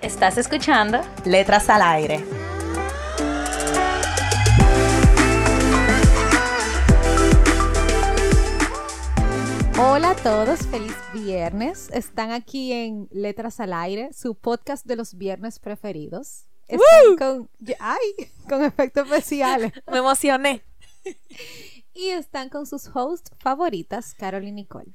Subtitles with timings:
[0.00, 1.00] ¿Estás escuchando?
[1.24, 2.24] Letras al aire.
[9.76, 11.90] Hola a todos, feliz viernes.
[11.92, 16.44] Están aquí en Letras al Aire, su podcast de los viernes preferidos.
[16.68, 19.72] Están con, ay, con efectos especiales.
[19.90, 20.64] Me emocioné.
[21.92, 24.92] Y están con sus hosts favoritas, Carol y Nicole.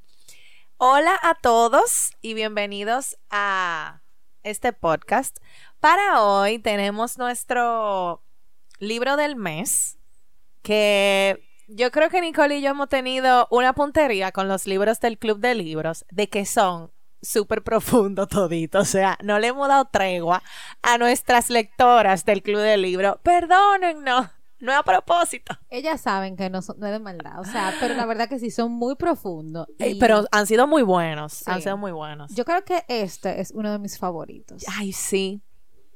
[0.78, 4.03] Hola a todos y bienvenidos a
[4.44, 5.38] este podcast.
[5.80, 8.22] Para hoy tenemos nuestro
[8.80, 9.98] libro del mes
[10.62, 15.18] que yo creo que Nicole y yo hemos tenido una puntería con los libros del
[15.18, 16.92] Club de Libros de que son
[17.22, 18.82] súper profundos toditos.
[18.82, 20.44] O sea, no le hemos dado tregua
[20.82, 23.18] a nuestras lectoras del Club de Libros.
[23.24, 24.28] Perdónennos.
[24.64, 25.58] No es a propósito.
[25.70, 28.72] Ellas saben que no, es de maldad, o sea, pero la verdad que sí son
[28.72, 29.68] muy profundos.
[30.00, 32.34] pero han sido muy buenos, han sido muy buenos.
[32.34, 34.64] Yo creo que este es uno de mis favoritos.
[34.68, 35.42] Ay, sí.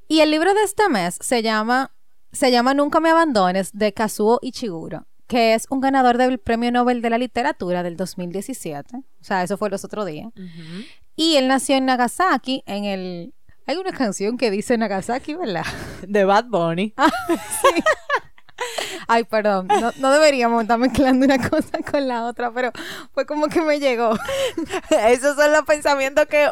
[0.09, 1.95] Y el libro de este mes se llama,
[2.33, 7.01] se llama Nunca me abandones de Kazuo Ichiguro que es un ganador del Premio Nobel
[7.01, 8.95] de la Literatura del 2017.
[8.95, 10.31] O sea, eso fue los otros días.
[11.15, 13.33] Y él nació en Nagasaki, en el...
[13.65, 15.65] Hay una canción que dice Nagasaki, ¿verdad?
[16.07, 16.93] De Bad Bunny.
[16.95, 17.83] Ah, sí.
[19.07, 19.69] Ay, perdón,
[19.99, 22.71] no, deberíamos estar mezclando una cosa con la otra, pero
[23.13, 24.11] fue como que me llegó.
[25.07, 26.49] Esos son los pensamientos que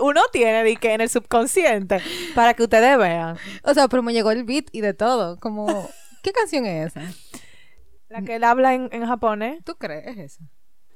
[0.00, 2.00] uno tiene de que en el subconsciente,
[2.34, 3.36] para que ustedes vean.
[3.62, 5.88] O sea, pero me llegó el beat y de todo, como,
[6.22, 7.02] ¿qué canción es esa?
[8.08, 9.62] La que él habla en, japonés.
[9.64, 10.06] ¿Tú crees?
[10.08, 10.44] Es esa.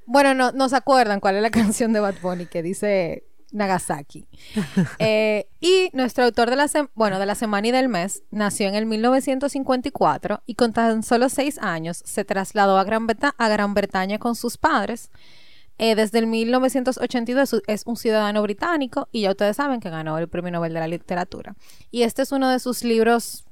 [0.07, 4.27] Bueno, no, no se acuerdan cuál es la canción de Bad Bunny que dice Nagasaki.
[4.99, 8.75] Eh, y nuestro autor de la, bueno, de la semana y del mes nació en
[8.75, 14.19] el 1954 y con tan solo seis años se trasladó a Gran, a Gran Bretaña
[14.19, 15.11] con sus padres.
[15.79, 20.29] Eh, desde el 1982 es un ciudadano británico y ya ustedes saben que ganó el
[20.29, 21.55] Premio Nobel de la Literatura.
[21.91, 23.45] Y este es uno de sus libros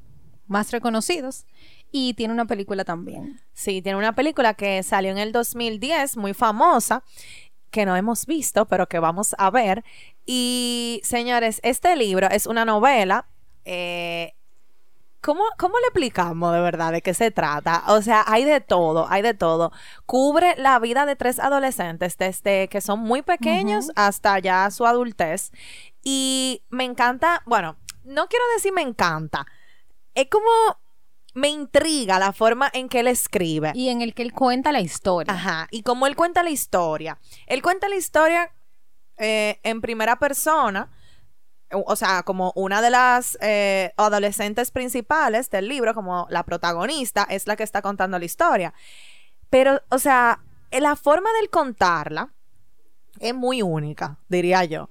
[0.46, 1.44] más reconocidos
[1.90, 3.40] y tiene una película también.
[3.52, 7.04] Sí, tiene una película que salió en el 2010, muy famosa,
[7.74, 9.84] que no hemos visto, pero que vamos a ver.
[10.24, 13.26] Y señores, este libro es una novela.
[13.64, 14.34] Eh,
[15.20, 17.82] ¿Cómo, ¿Cómo, le explicamos de verdad de qué se trata?
[17.88, 19.72] O sea, hay de todo, hay de todo.
[20.06, 25.50] Cubre la vida de tres adolescentes desde que son muy pequeños hasta ya su adultez.
[26.04, 29.46] Y me encanta, bueno, no quiero decir me encanta.
[30.14, 30.78] Es como
[31.34, 33.72] me intriga la forma en que él escribe.
[33.74, 35.32] Y en el que él cuenta la historia.
[35.32, 37.18] Ajá, y como él cuenta la historia.
[37.46, 38.52] Él cuenta la historia
[39.18, 40.90] eh, en primera persona,
[41.70, 47.46] o sea, como una de las eh, adolescentes principales del libro, como la protagonista, es
[47.46, 48.72] la que está contando la historia.
[49.50, 50.40] Pero, o sea,
[50.70, 52.32] la forma de contarla
[53.18, 54.88] es muy única, diría yo.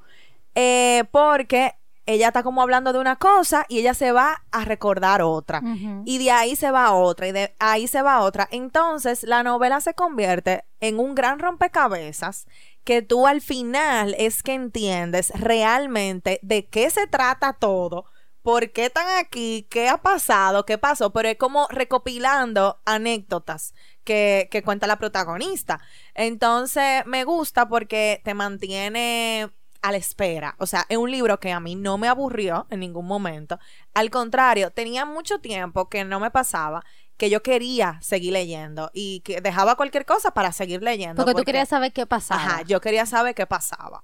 [0.55, 5.21] Eh, porque ella está como hablando de una cosa y ella se va a recordar
[5.21, 5.61] otra.
[6.05, 8.47] Y de ahí se va a otra y de ahí se va a otra.
[8.51, 12.45] Entonces la novela se convierte en un gran rompecabezas
[12.83, 18.05] que tú al final es que entiendes realmente de qué se trata todo.
[18.41, 19.67] ¿Por qué están aquí?
[19.69, 20.65] ¿Qué ha pasado?
[20.65, 21.13] ¿Qué pasó?
[21.13, 25.79] Pero es como recopilando anécdotas que, que cuenta la protagonista.
[26.13, 29.49] Entonces me gusta porque te mantiene
[29.83, 30.55] a la espera.
[30.57, 33.59] O sea, es un libro que a mí no me aburrió en ningún momento.
[33.93, 36.83] Al contrario, tenía mucho tiempo que no me pasaba
[37.17, 41.23] que yo quería seguir leyendo y que dejaba cualquier cosa para seguir leyendo.
[41.23, 42.41] Porque, tú querías saber qué pasaba.
[42.41, 44.03] Ajá, yo quería saber qué pasaba.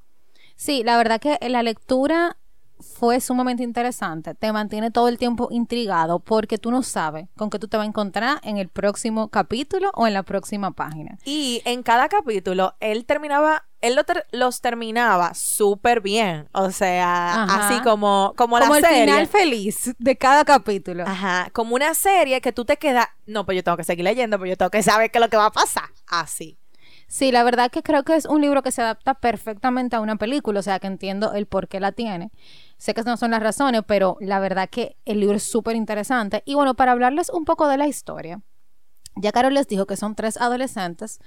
[0.55, 2.37] Sí, la verdad que la lectura
[2.79, 4.35] fue sumamente interesante.
[4.35, 7.85] Te mantiene todo el tiempo intrigado porque tú no sabes con qué tú te vas
[7.85, 11.17] a encontrar en el próximo capítulo o en la próxima página.
[11.25, 13.97] Y en cada capítulo él terminaba, él
[14.31, 16.47] los terminaba súper bien.
[16.51, 21.03] O sea, así como, como, como la el final feliz de cada capítulo.
[21.07, 24.37] Ajá, como una serie que tú te quedas, no, pues yo tengo que seguir leyendo,
[24.37, 25.89] pues yo tengo que saber qué es lo que va a pasar.
[26.07, 26.57] Así.
[27.07, 30.17] Sí, la verdad que creo que es un libro que se adapta perfectamente a una
[30.17, 32.31] película, o sea que entiendo el por qué la tiene.
[32.77, 36.43] Sé que no son las razones, pero la verdad que el libro es súper interesante.
[36.45, 38.41] Y bueno, para hablarles un poco de la historia,
[39.15, 41.19] ya Carol les dijo que son tres adolescentes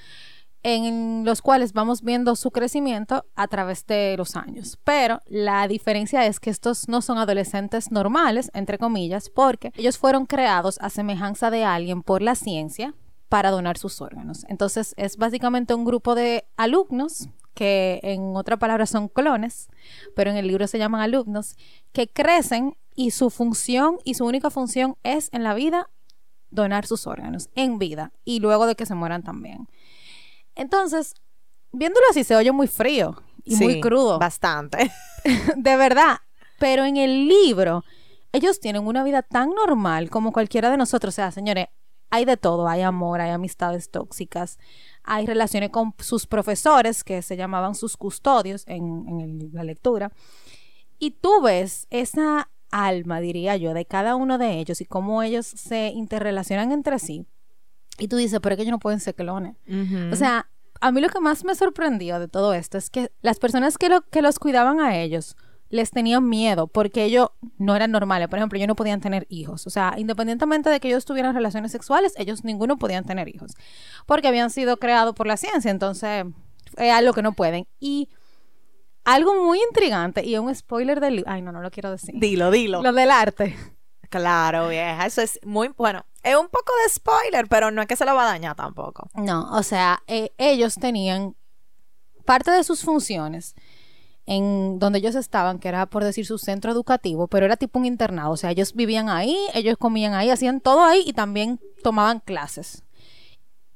[0.62, 4.78] en los cuales vamos viendo su crecimiento a través de los años.
[4.84, 10.26] Pero la diferencia es que estos no son adolescentes normales, entre comillas, porque ellos fueron
[10.26, 12.94] creados a semejanza de alguien por la ciencia
[13.28, 14.44] para donar sus órganos.
[14.48, 19.68] Entonces es básicamente un grupo de alumnos que en otra palabra son clones,
[20.14, 21.56] pero en el libro se llaman alumnos,
[21.92, 25.88] que crecen y su función y su única función es en la vida
[26.50, 29.68] donar sus órganos en vida y luego de que se mueran también.
[30.54, 31.14] Entonces,
[31.72, 34.18] viéndolo así se oye muy frío y muy crudo.
[34.18, 34.92] Bastante.
[35.56, 36.18] de verdad.
[36.58, 37.84] Pero en el libro,
[38.32, 41.14] ellos tienen una vida tan normal como cualquiera de nosotros.
[41.14, 41.66] O sea, señores,
[42.10, 42.68] hay de todo.
[42.68, 44.58] Hay amor, hay amistades tóxicas,
[45.02, 50.12] hay relaciones con sus profesores, que se llamaban sus custodios en, en la lectura.
[50.98, 55.46] Y tú ves esa alma, diría yo, de cada uno de ellos y cómo ellos
[55.46, 57.26] se interrelacionan entre sí
[58.02, 59.54] y tú dices, pero es que ellos no pueden ser clones.
[60.10, 60.48] O sea,
[60.80, 63.88] a mí lo que más me sorprendió de todo esto es que las personas que,
[63.88, 65.36] lo, que los cuidaban a ellos
[65.68, 67.28] les tenían miedo porque ellos
[67.58, 68.26] no eran normales.
[68.26, 69.68] Por ejemplo, ellos no podían tener hijos.
[69.68, 73.52] O sea, independientemente de que ellos tuvieran relaciones sexuales, ellos ninguno podían tener hijos.
[74.04, 75.70] Porque habían sido creados por la ciencia.
[75.70, 76.26] Entonces,
[76.76, 77.68] es algo que no pueden.
[77.78, 78.08] Y
[79.04, 81.22] algo muy intrigante y un spoiler del...
[81.28, 82.16] Ay, no, no lo quiero decir.
[82.18, 82.82] Dilo, dilo.
[82.82, 83.56] Lo del arte.
[84.10, 85.06] Claro, vieja.
[85.06, 86.04] Eso es muy bueno.
[86.22, 89.08] Es un poco de spoiler, pero no es que se lo va a dañar tampoco.
[89.14, 91.34] No, o sea, eh, ellos tenían
[92.24, 93.54] parte de sus funciones
[94.26, 97.86] en donde ellos estaban, que era por decir su centro educativo, pero era tipo un
[97.86, 98.30] internado.
[98.32, 102.84] O sea, ellos vivían ahí, ellos comían ahí, hacían todo ahí y también tomaban clases.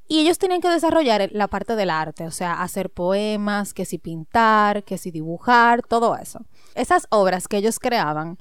[0.08, 3.98] Y ellos tenían que desarrollar la parte del arte, o sea, hacer poemas, que si
[3.98, 6.46] pintar, que si dibujar, todo eso.
[6.76, 8.38] Esas obras que ellos creaban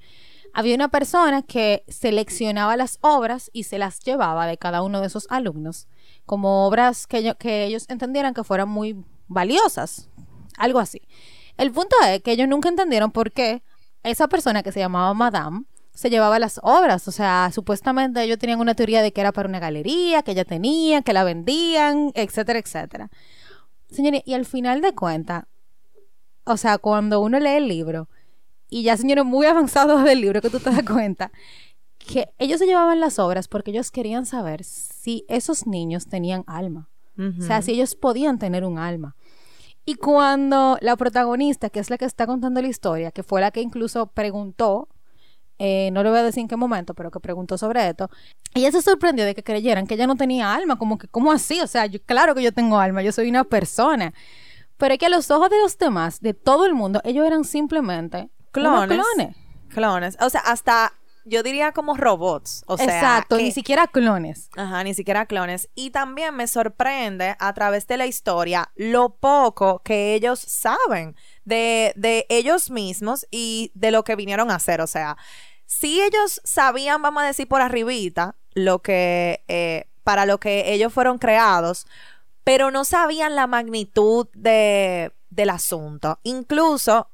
[0.55, 5.07] había una persona que seleccionaba las obras y se las llevaba de cada uno de
[5.07, 5.87] esos alumnos
[6.25, 7.35] como obras que,
[7.65, 10.09] ellos entendieran que fueran muy valiosas,
[10.57, 11.01] algo así.
[11.57, 13.63] El punto es que ellos nunca entendieron por qué
[14.03, 17.05] esa persona que se llamaba Madame se llevaba las obras.
[17.09, 20.45] O sea, supuestamente ellos tenían una teoría de que era para una galería, que ella
[20.45, 23.09] tenía, que la vendían, etcétera, etcétera.
[23.91, 25.43] Señores, y al final de cuentas,
[26.45, 28.07] o sea, cuando uno lee el libro,
[28.69, 31.31] y ya señores muy avanzados del libro que tú te das cuenta,
[31.97, 36.89] que ellos se llevaban las obras porque ellos querían saber si esos niños tenían alma.
[37.17, 39.15] O sea, si ellos podían tener un alma.
[39.85, 43.51] Y cuando la protagonista, que es la que está contando la historia, que fue la
[43.51, 44.89] que incluso preguntó,
[45.59, 48.09] eh, no le voy a decir en qué momento, pero que preguntó sobre esto,
[48.53, 51.61] ella se sorprendió de que creyeran que ella no tenía alma, como que, ¿cómo así?
[51.61, 54.13] O sea, yo, claro que yo tengo alma, yo soy una persona.
[54.77, 57.45] Pero es que a los ojos de los demás, de todo el mundo, ellos eran
[57.45, 58.29] simplemente
[58.61, 59.35] Clones.
[59.69, 60.17] clones.
[60.21, 60.93] O sea, hasta
[61.25, 62.63] yo diría como robots.
[62.67, 64.49] O sea, Exacto, ni siquiera clones.
[64.55, 65.69] Ajá, ni siquiera clones.
[65.73, 71.93] Y también me sorprende a través de la historia lo poco que ellos saben de,
[71.95, 74.81] de ellos mismos y de lo que vinieron a hacer.
[74.81, 75.17] O sea,
[75.65, 80.93] si ellos sabían, vamos a decir por arribita, lo que, eh, para lo que ellos
[80.93, 81.87] fueron creados,
[82.43, 86.19] pero no sabían la magnitud de, del asunto.
[86.21, 87.09] Incluso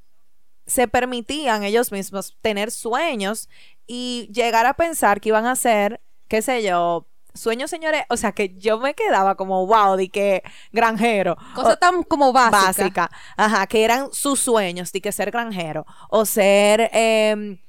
[0.71, 3.49] se permitían ellos mismos tener sueños
[3.87, 8.31] y llegar a pensar que iban a ser, qué sé yo, sueños, señores, o sea,
[8.31, 11.35] que yo me quedaba como, wow, de que granjero.
[11.55, 12.61] Cosa tan como básica.
[12.61, 13.11] Básica.
[13.35, 17.59] Ajá, que eran sus sueños, de que ser granjero o ser em,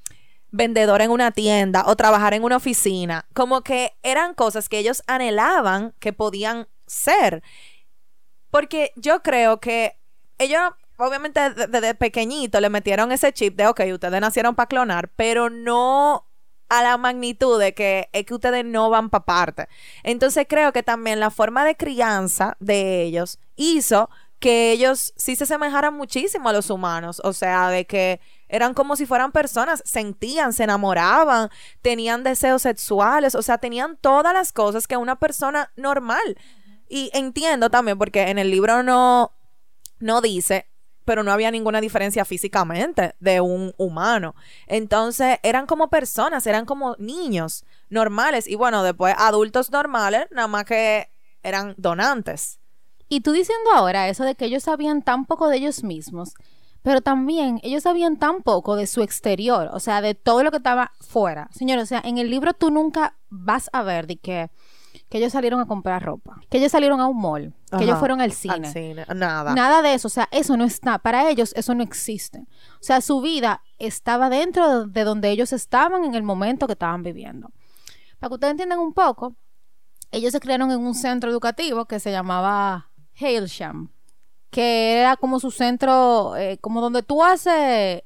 [0.51, 3.25] vendedor en una tienda o trabajar en una oficina.
[3.33, 7.43] Como que eran cosas que ellos anhelaban que podían ser.
[8.49, 9.99] Porque yo creo que
[10.37, 15.49] ellos obviamente desde pequeñito le metieron ese chip de, ok, ustedes nacieron para clonar, pero
[15.49, 16.27] no
[16.69, 19.67] a la magnitud de que es que ustedes no van para parte.
[20.03, 24.09] Entonces creo que también la forma de crianza de ellos hizo
[24.39, 28.19] que ellos sí se semejaran muchísimo a los humanos, o sea, de que
[28.49, 31.49] eran como si fueran personas, sentían, se enamoraban,
[31.81, 36.37] tenían deseos sexuales, o sea, tenían todas las cosas que una persona normal.
[36.89, 39.31] Y entiendo también porque en el libro no
[39.99, 40.67] no dice
[41.05, 44.35] pero no había ninguna diferencia físicamente de un humano.
[44.67, 50.65] Entonces eran como personas, eran como niños normales y bueno, después adultos normales, nada más
[50.65, 51.09] que
[51.43, 52.59] eran donantes.
[53.09, 56.33] Y tú diciendo ahora eso de que ellos sabían tan poco de ellos mismos,
[56.81, 60.57] pero también ellos sabían tan poco de su exterior, o sea, de todo lo que
[60.57, 61.49] estaba fuera.
[61.51, 64.49] Señor, o sea, en el libro tú nunca vas a ver de que
[65.09, 68.21] que ellos salieron a comprar ropa, que ellos salieron a un mall, que ellos fueron
[68.21, 68.71] al cine.
[69.15, 69.53] Nada.
[69.53, 72.39] Nada de eso, o sea, eso no está, para ellos eso no existe.
[72.39, 77.03] O sea, su vida estaba dentro de donde ellos estaban en el momento que estaban
[77.03, 77.51] viviendo.
[78.19, 79.35] Para que ustedes entiendan un poco,
[80.11, 83.91] ellos se crearon en un centro educativo que se llamaba Hailsham,
[84.49, 88.03] que era como su centro, eh, como donde tú haces,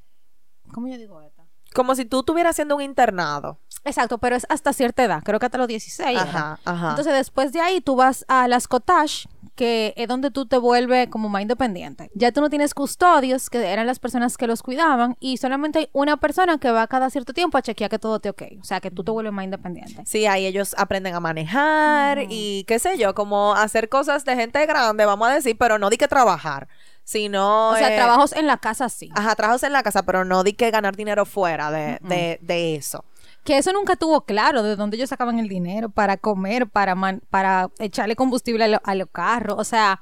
[0.73, 1.45] ¿cómo yo digo esto?
[1.75, 3.59] Como si tú estuvieras haciendo un internado.
[3.87, 6.09] Exacto, pero es hasta cierta edad, creo que hasta los 16.
[6.09, 6.21] era.
[6.21, 6.89] Ajá, ajá.
[6.91, 11.09] Entonces después de ahí tú vas a las cottage, que es donde tú te vuelves
[11.09, 12.11] como más independiente.
[12.13, 15.89] Ya tú no tienes custodios, que eran las personas que los cuidaban, y solamente hay
[15.93, 18.43] una persona que va cada cierto tiempo a chequear que todo esté ok.
[18.61, 20.03] O sea, que tú te vuelves más independiente.
[20.05, 24.63] Sí, ahí ellos aprenden a manejar y qué sé yo, como hacer cosas de gente
[24.67, 26.67] grande, vamos a decir, pero no di que trabajar,
[27.03, 27.69] sino...
[27.69, 29.09] O sea, eh, trabajos en la casa sí.
[29.15, 32.75] Ajá, trabajos en la casa, pero no di que ganar dinero fuera de, de, de
[32.75, 33.05] eso.
[33.47, 37.21] Que eso nunca tuvo claro de dónde ellos sacaban el dinero para comer, para man-
[37.29, 39.55] para echarle combustible a, lo- a los carros.
[39.57, 40.01] O sea,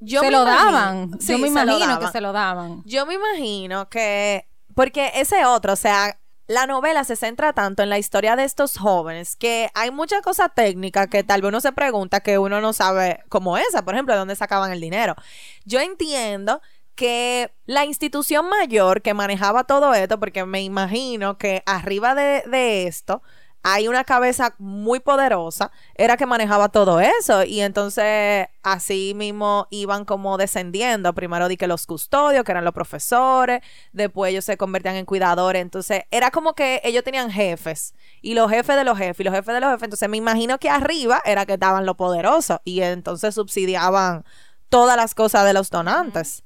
[0.00, 1.20] Yo se me lo imagino- daban.
[1.20, 2.82] sí, Yo me imagino que se lo daban.
[2.86, 7.90] Yo me imagino que, porque ese otro, o sea, la novela se centra tanto en
[7.90, 11.72] la historia de estos jóvenes que hay mucha cosa técnica que tal vez uno se
[11.72, 15.14] pregunta que uno no sabe, como esa, por ejemplo, de dónde sacaban el dinero.
[15.66, 16.62] Yo entiendo
[16.98, 23.22] que la institución mayor que manejaba todo esto, porque me imagino que arriba de, esto
[23.62, 27.44] hay una cabeza muy poderosa, era que manejaba todo eso.
[27.44, 31.14] Y entonces así mismo iban como descendiendo.
[31.14, 33.60] Primero di que los custodios, que eran los profesores,
[33.92, 35.62] después ellos se convertían en cuidadores.
[35.62, 39.34] Entonces era como que ellos tenían jefes y los jefes de los jefes y los
[39.34, 39.84] jefes de los jefes.
[39.84, 44.24] Entonces me imagino que arriba era que estaban los poderosos y entonces subsidiaban
[44.68, 46.42] todas las cosas de los donantes.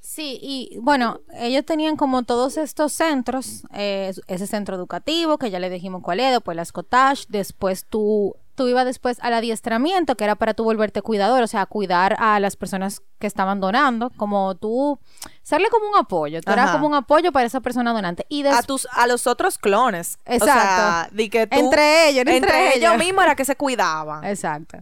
[0.00, 5.58] Sí, y bueno, ellos tenían como todos estos centros, eh, ese centro educativo, que ya
[5.58, 10.24] le dijimos cuál es, después las cottage, después tú, tú ibas después al adiestramiento, que
[10.24, 14.54] era para tú volverte cuidador, o sea, cuidar a las personas que estaban donando, como
[14.56, 14.98] tú,
[15.42, 18.24] serle como un apoyo, tú eras como un apoyo para esa persona donante.
[18.30, 20.18] Y A tus, a los otros clones.
[20.26, 21.14] O sea, Exacto.
[21.14, 22.98] di que tú- Entre ellos, entre entre ellos ellos.
[22.98, 24.24] mismos era que se cuidaban.
[24.24, 24.78] Exacto.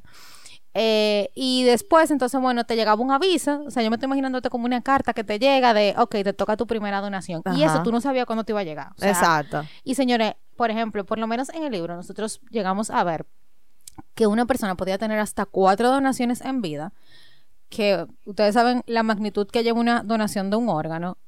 [0.81, 3.65] Eh, y después, entonces, bueno, te llegaba un aviso.
[3.67, 6.33] O sea, yo me estoy imaginándote como una carta que te llega de, ok, te
[6.33, 7.43] toca tu primera donación.
[7.57, 8.93] Y eso tú no sabías cuándo te iba a llegar.
[8.97, 9.65] O sea, Exacto.
[9.83, 13.27] Y señores, por ejemplo, por lo menos en el libro, nosotros llegamos a ver
[14.15, 16.93] que una persona podía tener hasta cuatro donaciones en vida.
[17.71, 21.19] Que ustedes saben la magnitud que lleva una donación de un órgano.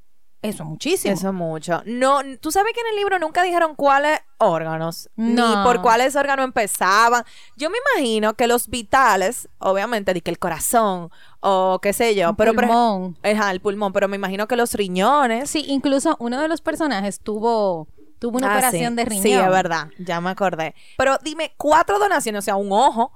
[0.42, 1.12] Eso es muchísimo.
[1.12, 1.82] Eso es mucho.
[1.84, 5.48] No, tú sabes que en el libro nunca dijeron cuáles órganos, No.
[5.58, 7.24] ni por cuáles órganos empezaban.
[7.56, 12.30] Yo me imagino que los vitales, obviamente, di que el corazón o qué sé yo,
[12.30, 13.18] Un pero por pulmón.
[13.22, 15.50] Ajá, el pulmón, pero me imagino que los riñones.
[15.50, 17.86] Sí, incluso uno de los personajes tuvo,
[18.18, 18.96] tuvo una Ah, operación sí.
[18.96, 19.22] de riñón.
[19.22, 20.74] Sí, es verdad, ya me acordé.
[20.96, 23.12] Pero dime, cuatro donaciones, o sea, un ojo.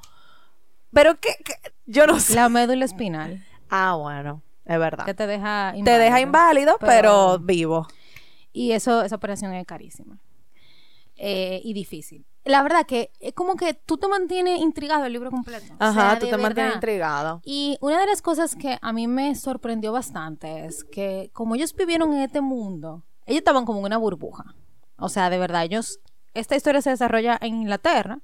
[0.93, 1.31] Pero que,
[1.87, 2.35] yo no sé.
[2.35, 5.05] La médula espinal, Ah, bueno, es verdad.
[5.05, 7.87] que te deja Te deja inválido, pero, pero- vivo.
[8.53, 10.19] Y eso, esa operación es carísima.
[11.17, 12.25] Eh, y difícil.
[12.45, 15.73] La verdad que es como que tú te mantienes intrigado el libro completo.
[15.75, 16.75] O Ajá, sea, tú te mantienes verdad.
[16.75, 17.41] intrigado.
[17.45, 21.75] Y una de las cosas que a mí me sorprendió bastante es que como ellos
[21.75, 24.55] vivieron en este mundo, ellos estaban como en una burbuja.
[24.99, 26.01] O sea, de verdad, ellos,
[26.35, 28.19] esta historia se desarrolla en Inglaterra.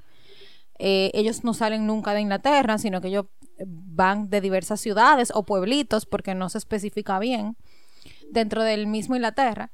[0.79, 3.27] Eh, ellos no salen nunca de Inglaterra, sino que ellos
[3.67, 7.57] van de diversas ciudades o pueblitos, porque no se especifica bien,
[8.31, 9.71] dentro del mismo Inglaterra.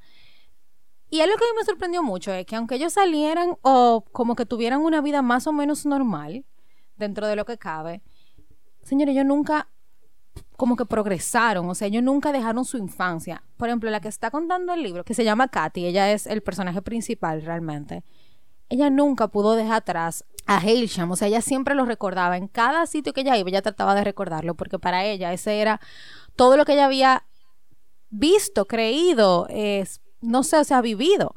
[1.09, 4.35] Y algo que a mí me sorprendió mucho es que aunque ellos salieran o como
[4.35, 6.45] que tuvieran una vida más o menos normal,
[6.97, 8.01] dentro de lo que cabe,
[8.83, 9.69] señores, ellos nunca
[10.55, 13.43] como que progresaron, o sea, ellos nunca dejaron su infancia.
[13.57, 16.41] Por ejemplo, la que está contando el libro, que se llama Katy, ella es el
[16.41, 18.03] personaje principal realmente.
[18.69, 22.37] Ella nunca pudo dejar atrás a Hailsham, o sea, ella siempre lo recordaba.
[22.37, 25.79] En cada sitio que ella iba, ella trataba de recordarlo, porque para ella ese era
[26.35, 27.25] todo lo que ella había
[28.09, 29.47] visto, creído,
[30.21, 31.35] no sé, o sea, vivido.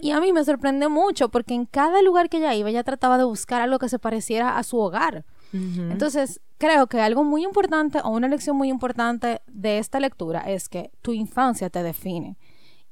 [0.00, 3.18] Y a mí me sorprende mucho porque en cada lugar que ella iba, ella trataba
[3.18, 5.24] de buscar algo que se pareciera a su hogar.
[5.52, 10.68] Entonces, creo que algo muy importante o una lección muy importante de esta lectura es
[10.68, 12.36] que tu infancia te define.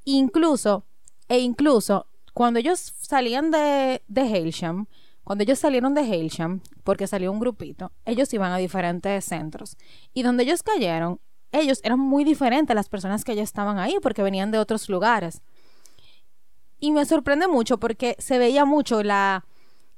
[0.04, 0.84] Incluso,
[1.28, 4.86] e incluso, cuando ellos salían de, de Hailsham,
[5.26, 9.76] cuando ellos salieron de Hailsham, porque salió un grupito, ellos iban a diferentes centros.
[10.14, 11.18] Y donde ellos cayeron,
[11.50, 14.88] ellos eran muy diferentes a las personas que ya estaban ahí, porque venían de otros
[14.88, 15.42] lugares.
[16.78, 19.44] Y me sorprende mucho porque se veía mucho la,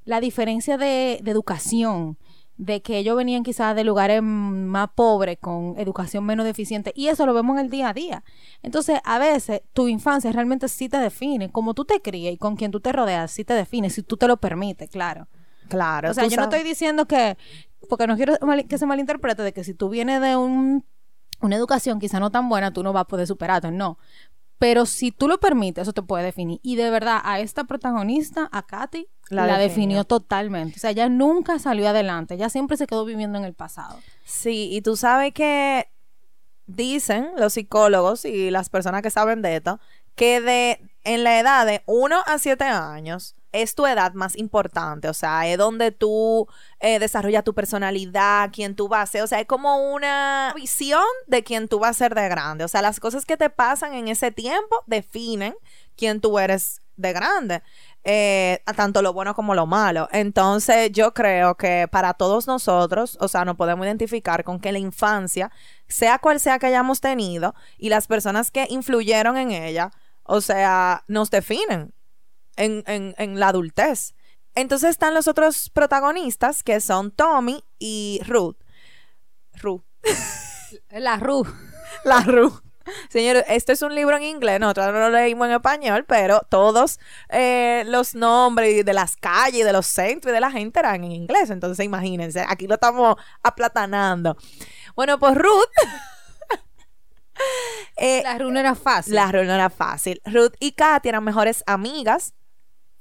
[0.06, 2.16] la diferencia de, de educación,
[2.58, 7.24] de que ellos venían quizás de lugares más pobres, con educación menos deficiente, y eso
[7.24, 8.24] lo vemos en el día a día.
[8.62, 12.56] Entonces, a veces tu infancia realmente sí te define, como tú te crías y con
[12.56, 15.28] quien tú te rodeas, sí te define, si tú te lo permites, claro.
[15.68, 16.10] Claro.
[16.10, 17.36] O sea, yo no estoy diciendo que,
[17.88, 20.84] porque no quiero mal- que se malinterprete, de que si tú vienes de un,
[21.40, 23.98] una educación quizá no tan buena, tú no vas a poder superarte, no.
[24.58, 26.58] Pero si tú lo permites, eso te puede definir.
[26.64, 29.68] Y de verdad, a esta protagonista, a Katy, la, La definió.
[29.68, 30.04] definió.
[30.04, 30.76] totalmente.
[30.76, 33.98] O sea, ella nunca salió adelante, ella siempre se quedó viviendo en el pasado.
[34.24, 35.88] Sí, y tú sabes que
[36.66, 39.80] dicen los psicólogos y las personas que saben de esto
[40.14, 45.08] que de en la edad de 1 a 7 años es tu edad más importante,
[45.08, 46.46] o sea, es donde tú
[46.80, 51.04] eh, desarrollas tu personalidad, quién tú vas a ser, o sea, es como una visión
[51.26, 53.94] de quién tú vas a ser de grande, o sea, las cosas que te pasan
[53.94, 55.54] en ese tiempo definen
[55.96, 57.62] quién tú eres de grande,
[58.04, 60.08] eh, a tanto lo bueno como lo malo.
[60.12, 64.78] Entonces, yo creo que para todos nosotros, o sea, nos podemos identificar con que la
[64.78, 65.50] infancia,
[65.88, 69.90] sea cual sea que hayamos tenido, y las personas que influyeron en ella,
[70.22, 71.94] o sea, nos definen
[72.56, 74.14] en, en, en la adultez.
[74.54, 78.56] Entonces están los otros protagonistas que son Tommy y Ruth.
[79.54, 79.84] Ruth.
[80.90, 81.46] La Ru.
[82.04, 82.67] La Ruth.
[83.08, 86.98] Señores, esto es un libro en inglés, nosotros no lo leímos en español, pero todos
[87.28, 91.12] eh, los nombres de las calles, de los centros y de la gente eran en
[91.12, 91.50] inglés.
[91.50, 94.36] Entonces, imagínense, aquí lo estamos aplatanando.
[94.94, 95.68] Bueno, pues Ruth.
[97.96, 99.14] eh, La Ru no era fácil.
[99.14, 100.20] la Ruth no era fácil.
[100.24, 102.34] Ruth y Katy eran mejores amigas.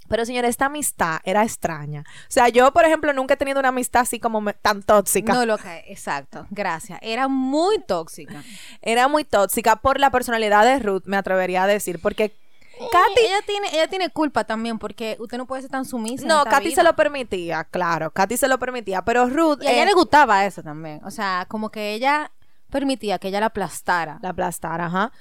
[0.07, 2.03] Pero, señores, esta amistad era extraña.
[2.07, 5.33] O sea, yo, por ejemplo, nunca he tenido una amistad así como me- tan tóxica.
[5.33, 6.99] No lo que, exacto, gracias.
[7.01, 8.43] Era muy tóxica.
[8.81, 11.99] Era muy tóxica por la personalidad de Ruth, me atrevería a decir.
[12.01, 12.33] Porque
[12.79, 16.21] Katy, ella tiene, ella tiene culpa también porque usted no puede ser tan sumisa.
[16.23, 16.75] en No, esta Katy vida.
[16.75, 18.11] se lo permitía, claro.
[18.11, 21.01] Katy se lo permitía, pero Ruth Y a ella eh, le gustaba eso también.
[21.03, 22.31] O sea, como que ella
[22.69, 24.19] permitía que ella la aplastara.
[24.21, 25.11] la aplastara, ajá.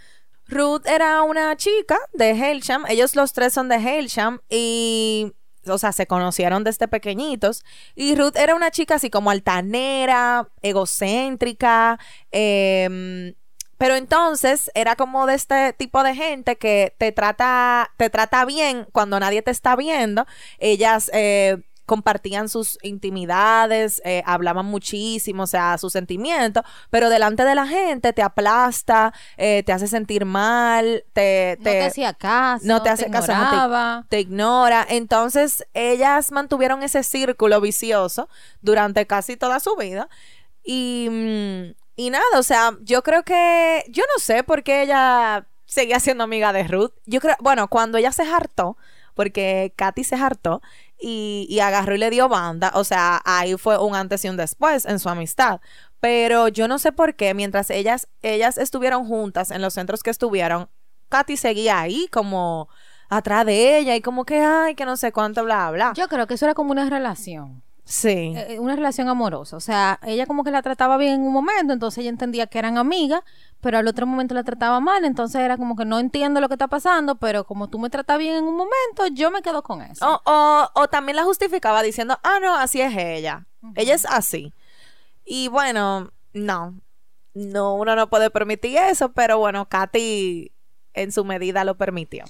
[0.48, 2.84] Ruth era una chica de Hailsham.
[2.88, 5.32] Ellos los tres son de Hailsham y,
[5.66, 7.64] o sea, se conocieron desde pequeñitos.
[7.94, 11.98] Y Ruth era una chica así como altanera, egocéntrica,
[12.30, 13.34] em,
[13.78, 18.86] pero entonces era como de este tipo de gente que te trata, te trata bien
[18.92, 20.26] cuando nadie te está viendo.
[20.58, 27.54] Ellas eh, compartían sus intimidades, eh, hablaban muchísimo, o sea, sus sentimientos, pero delante de
[27.54, 32.66] la gente te aplasta, eh, te hace sentir mal, te, no te hacía caso.
[32.66, 34.06] no te hace caso, no te- ignoraba.
[34.08, 34.86] te ignora.
[34.88, 38.28] Entonces, ellas mantuvieron ese círculo vicioso
[38.60, 40.08] durante casi toda su vida.
[40.64, 45.46] Y, mm, y nada, o sea, yo creo que, yo no sé por qué ella
[45.64, 46.92] seguía siendo amiga de Ruth.
[47.06, 48.76] Yo creo, bueno, cuando ella se hartó,
[49.14, 50.60] porque Katy se hartó
[50.98, 54.36] y, y agarró y le dio banda, o sea, ahí fue un antes y un
[54.36, 55.60] después en su amistad.
[56.00, 60.10] Pero yo no sé por qué, mientras ellas, ellas estuvieron juntas en los centros que
[60.10, 60.68] estuvieron,
[61.08, 62.68] Katy seguía ahí como
[63.08, 65.92] atrás de ella y como que, ay, que no sé cuánto, bla, bla.
[65.94, 67.62] Yo creo que eso era como una relación.
[67.86, 68.34] Sí.
[68.36, 69.56] eh, una relación amorosa.
[69.56, 72.58] O sea, ella como que la trataba bien en un momento, entonces ella entendía que
[72.58, 73.22] eran amigas,
[73.62, 76.54] pero al otro momento la trataba mal, entonces era como que no entiendo lo que
[76.54, 79.80] está pasando, pero como tú me tratas bien en un momento, yo me quedo con
[79.80, 80.06] eso.
[80.06, 83.46] O, o, o también la justificaba diciendo, ah, no, así es ella.
[83.74, 84.52] Ella es así.
[85.24, 86.74] Y bueno, no.
[87.34, 90.52] No, uno no puede permitir eso, pero bueno, Katy
[90.94, 92.24] en su medida lo permitió.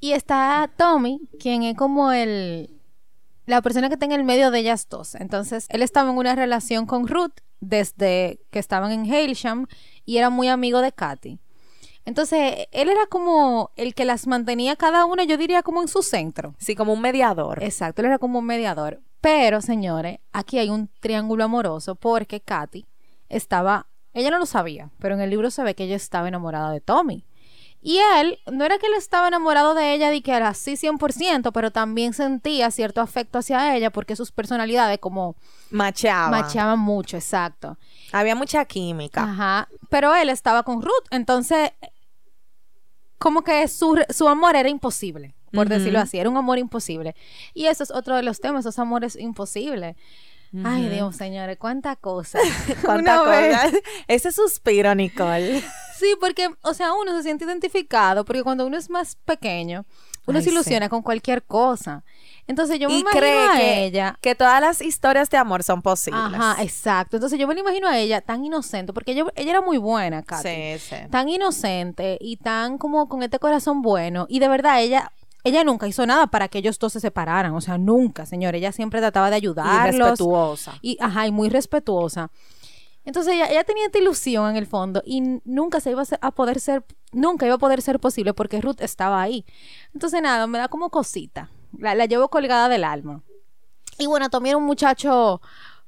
[0.00, 2.81] Y está Tommy, quien es como el
[3.46, 5.14] la persona que está en el medio de ellas dos.
[5.14, 9.66] Entonces, él estaba en una relación con Ruth desde que estaban en Hailsham
[10.04, 11.38] y era muy amigo de Katy.
[12.04, 16.02] Entonces, él era como el que las mantenía cada una, yo diría como en su
[16.02, 16.54] centro.
[16.58, 17.62] Sí, como un mediador.
[17.62, 19.00] Exacto, él era como un mediador.
[19.20, 22.86] Pero, señores, aquí hay un triángulo amoroso porque Katy
[23.28, 26.72] estaba, ella no lo sabía, pero en el libro se ve que ella estaba enamorada
[26.72, 27.24] de Tommy.
[27.84, 31.50] Y él, no era que él estaba enamorado de ella y que era así 100%,
[31.52, 35.34] pero también sentía cierto afecto hacia ella porque sus personalidades como
[35.70, 36.30] Macheaba.
[36.30, 37.76] macheaban mucho, exacto.
[38.12, 39.24] Había mucha química.
[39.24, 39.68] Ajá.
[39.90, 41.72] Pero él estaba con Ruth, entonces
[43.18, 47.16] como que su, su amor era imposible, por decirlo así, era un amor imposible.
[47.52, 49.96] Y eso es otro de los temas, esos amores imposibles.
[50.64, 52.38] Ay, Dios, señores, cuánta cosa.
[52.84, 53.70] ¿Cuánta cosa?
[54.06, 55.64] Ese suspiro, Nicole.
[56.02, 59.84] Sí, porque, o sea, uno se siente identificado, porque cuando uno es más pequeño,
[60.26, 62.04] uno Ay, se ilusiona con cualquier cosa.
[62.46, 64.18] Entonces yo me y imagino cree a que, ella.
[64.20, 66.34] que todas las historias de amor son posibles.
[66.34, 67.16] Ajá, exacto.
[67.16, 70.48] Entonces yo me imagino a ella tan inocente, porque ella, ella era muy buena, Katy.
[70.78, 70.96] Sí, sí.
[71.10, 75.12] tan inocente y tan como con este corazón bueno y de verdad ella
[75.44, 78.70] ella nunca hizo nada para que ellos dos se separaran, o sea, nunca, señor, ella
[78.70, 80.78] siempre trataba de Y ayudarlos respetuosa.
[80.82, 82.30] y ajá, y muy respetuosa.
[83.04, 86.60] Entonces ella, ella tenía esta ilusión en el fondo y nunca se iba a, poder
[86.60, 89.44] ser, nunca iba a poder ser posible porque Ruth estaba ahí.
[89.92, 93.22] Entonces nada, me da como cosita, la, la llevo colgada del alma.
[93.98, 95.40] Y bueno, era un muchacho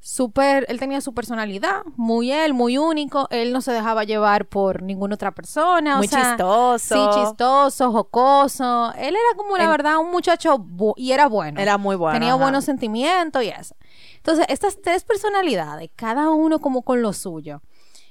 [0.04, 4.82] súper, él tenía su personalidad, muy él, muy único, él no se dejaba llevar por
[4.82, 5.96] ninguna otra persona.
[5.96, 6.78] Muy o sea, chistoso.
[6.78, 8.92] Sí, chistoso, jocoso.
[8.98, 10.62] Él era como, la verdad, un muchacho
[10.96, 11.58] y era bueno.
[11.58, 12.18] Era muy bueno.
[12.18, 12.42] Tenía ajá.
[12.42, 13.76] buenos sentimientos y eso.
[14.16, 17.62] Entonces, estas tres personalidades, cada uno como con lo suyo,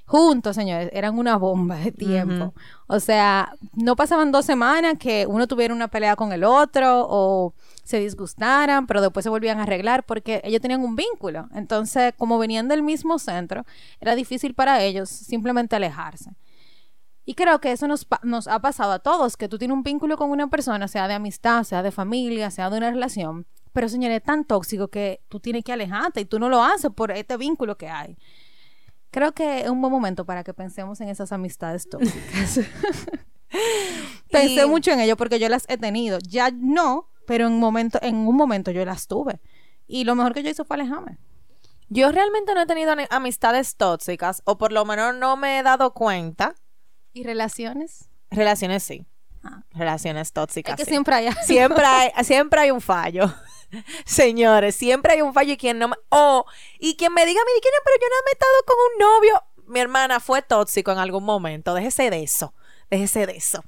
[0.05, 2.53] juntos, señores, eran una bomba de tiempo.
[2.87, 7.53] O sea, no pasaban dos semanas que uno tuviera una pelea con el otro o
[7.83, 11.47] se disgustaran, pero después se volvían a arreglar porque ellos tenían un vínculo.
[11.53, 13.65] Entonces, como venían del mismo centro,
[13.99, 16.31] era difícil para ellos simplemente alejarse.
[17.25, 20.17] Y creo que eso nos, nos ha pasado a todos, que tú tienes un vínculo
[20.17, 24.17] con una persona, sea de amistad, sea de familia, sea de una relación, pero señores,
[24.17, 27.37] es tan tóxico que tú tienes que alejarte y tú no lo haces por este
[27.37, 28.17] vínculo que hay.
[29.13, 32.60] Creo que es un buen momento para que pensemos en esas amistades tóxicas.
[34.32, 36.17] Pensé Y- mucho en ello porque yo las he tenido.
[36.28, 39.39] Ya no, pero en, momento, en un momento yo las tuve.
[39.86, 41.19] Y lo mejor que yo hice fue alejarme.
[41.89, 45.93] Yo realmente no he tenido amistades tóxicas, o por lo menos no me he dado
[45.93, 46.56] cuenta.
[47.12, 48.10] ¿Y relaciones?
[48.32, 49.06] Relaciones sí.
[49.43, 49.62] Ah.
[49.73, 50.73] Relaciones tóxicas.
[50.73, 50.89] Es que sí.
[50.89, 51.41] siempre hay algo.
[51.43, 53.32] Siempre hay, siempre hay un fallo.
[54.05, 55.95] Señores, siempre hay un fallo y quien no me...
[56.09, 56.45] Oh,
[56.79, 57.81] y quien me diga, mire, ¿quién es?
[57.83, 59.43] Pero yo no me he estado con un novio.
[59.67, 61.73] Mi hermana fue tóxico en algún momento.
[61.73, 62.53] Déjese de eso.
[62.89, 63.63] Déjese de eso.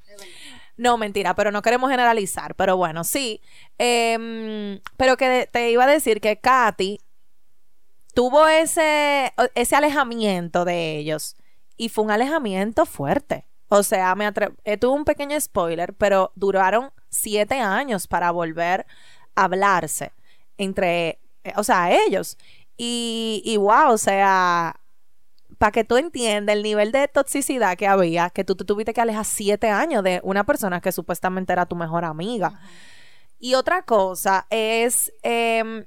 [0.77, 2.55] No, mentira, pero no queremos generalizar.
[2.55, 3.41] Pero bueno, sí.
[3.77, 6.99] Em, pero que te iba a decir que Katy
[8.13, 11.35] tuvo ese, ese alejamiento de ellos.
[11.77, 13.45] Y fue un alejamiento fuerte.
[13.67, 18.85] O sea, me atre- eh, tuve un pequeño spoiler, pero duraron siete años para volver
[19.35, 20.13] hablarse
[20.57, 22.37] entre, eh, o sea, ellos.
[22.77, 24.79] Y, y wow, o sea,
[25.57, 29.01] para que tú entiendas el nivel de toxicidad que había, que tú te tuviste que
[29.01, 32.59] alejar siete años de una persona que supuestamente era tu mejor amiga.
[33.39, 35.85] Y otra cosa es, em,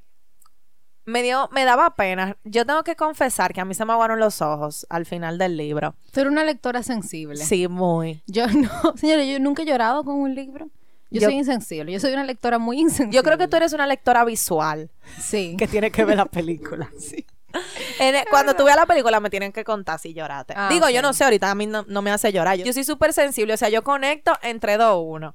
[1.05, 2.37] me dio, me daba pena.
[2.45, 5.57] Yo tengo que confesar que a mí se me aguaron los ojos al final del
[5.57, 5.95] libro.
[6.13, 7.37] Tú eres una lectora sensible.
[7.37, 8.23] Sí, muy.
[8.27, 10.69] Yo no, señores, yo nunca he llorado con un libro.
[11.11, 11.91] Yo, Yo- soy insensible.
[11.93, 13.15] Yo soy una lectora muy insensible.
[13.17, 14.91] Yo creo que tú eres una lectora visual
[15.21, 15.57] Sí.
[15.59, 16.91] que tiene que ver la película.
[17.99, 20.53] El- cuando tú veas la película me tienen que contar si lloraste.
[20.55, 22.59] Ah, Digo, yo no sé, ahorita a mí no, no me hace llorar.
[22.59, 25.35] Yo, yo soy súper sensible, o sea, yo conecto entre dos uno.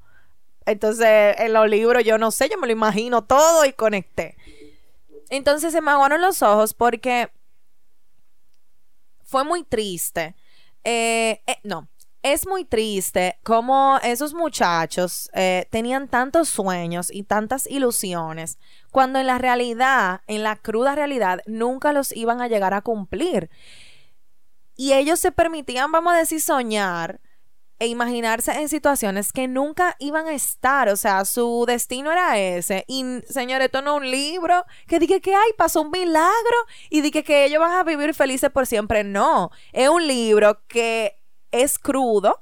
[0.66, 4.38] Entonces, en los libros yo no sé, yo me lo imagino todo y conecté.
[5.30, 7.30] Entonces se me aguaron los ojos porque
[9.24, 10.36] fue muy triste.
[10.84, 11.88] Eh, eh, no,
[12.24, 18.58] es muy triste cómo esos muchachos eh, tenían tantos sueños y tantas ilusiones
[18.92, 23.50] cuando en la realidad, en la cruda realidad, nunca los iban a llegar a cumplir.
[24.78, 27.20] Y ellos se permitían, vamos a decir, soñar
[27.78, 30.88] e imaginarse en situaciones que nunca iban a estar.
[30.88, 32.86] O sea, su destino era ese.
[32.88, 36.58] Y, señores, esto no es un libro que diga que, ay, pasó un milagro
[36.90, 39.04] y dije que ellos van a vivir felices por siempre.
[39.04, 41.23] No, es un libro que
[41.54, 42.42] es crudo,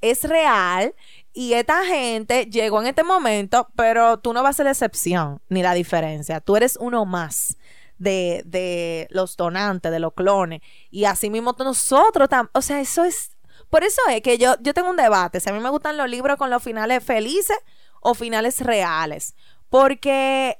[0.00, 0.94] es real
[1.34, 5.42] y esta gente llegó en este momento, pero tú no vas a ser la excepción
[5.48, 6.40] ni la diferencia.
[6.40, 7.58] Tú eres uno más
[7.98, 10.62] de, de los donantes, de los clones.
[10.90, 12.50] Y así mismo nosotros también.
[12.54, 13.36] O sea, eso es.
[13.68, 15.40] Por eso es que yo, yo tengo un debate.
[15.40, 17.58] Si a mí me gustan los libros con los finales felices
[18.00, 19.34] o finales reales.
[19.68, 20.58] Porque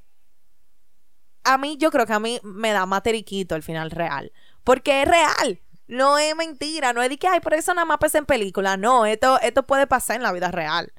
[1.45, 4.33] a mí, yo creo que a mí me da materiquito el final real.
[4.65, 5.61] Porque es real.
[5.89, 6.93] No es mentira.
[6.93, 8.77] No es de que, ay, por eso nada más pasa en película.
[8.77, 10.93] No, esto, esto puede pasar en la vida real.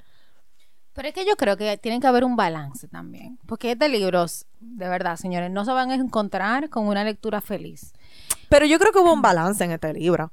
[0.92, 3.38] Pero es que yo creo que tiene que haber un balance también.
[3.46, 7.92] Porque este libros, de verdad, señores, no se van a encontrar con una lectura feliz.
[8.48, 10.32] Pero yo creo que hubo un balance en este libro.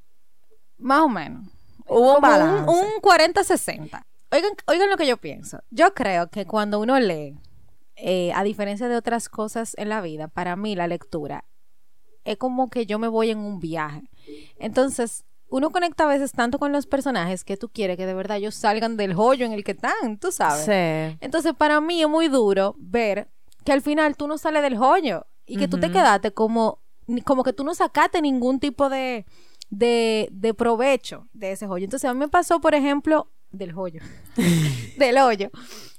[0.79, 1.47] Más o menos.
[1.87, 2.69] Hubo un balance.
[2.69, 4.03] Un, un 40-60.
[4.31, 5.61] Oigan, oigan lo que yo pienso.
[5.69, 7.39] Yo creo que cuando uno lee,
[7.95, 11.45] eh, a diferencia de otras cosas en la vida, para mí la lectura
[12.27, 14.09] es como que yo me voy en un viaje.
[14.59, 18.37] Entonces, uno conecta a veces tanto con los personajes que tú quieres que de verdad
[18.37, 20.65] ellos salgan del hoyo en el que están, tú sabes.
[20.65, 21.17] Sí.
[21.21, 23.29] Entonces, para mí es muy duro ver
[23.63, 26.81] que al final tú no sales del hoyo y que tú te quedaste como,
[27.23, 29.25] como que tú no sacaste ningún tipo de,
[29.69, 31.85] de, de provecho de ese hoyo.
[31.85, 34.01] Entonces, a mí me pasó, por ejemplo, del hoyo,
[34.97, 35.49] del hoyo.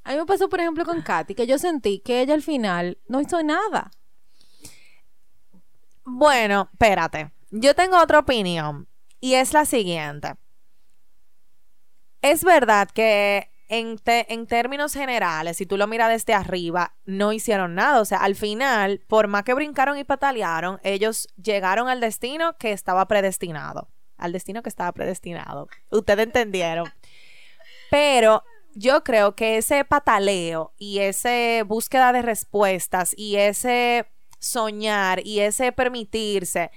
[0.05, 2.99] A mí me pasó, por ejemplo, con Katy, que yo sentí que ella al final
[3.09, 3.91] no hizo nada.
[6.05, 7.33] Bueno, espérate.
[7.51, 8.89] Yo tengo otra opinión
[9.21, 10.35] y es la siguiente.
[12.21, 17.75] Es verdad que en, en términos generales, si tú lo miras desde arriba, no hicieron
[17.75, 18.01] nada.
[18.01, 22.73] O sea, al final, por más que brincaron y patalearon, ellos llegaron al destino que
[22.73, 23.89] estaba predestinado.
[24.17, 25.69] Al destino que estaba predestinado.
[25.91, 26.93] Ustedes entendieron.
[27.91, 28.43] Pero
[28.75, 34.07] yo creo que ese pataleo y ese búsqueda de respuestas y ese
[34.39, 36.71] soñar y ese permitirse,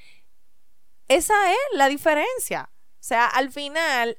[1.15, 2.71] esa es la diferencia.
[2.73, 4.17] O sea, al final,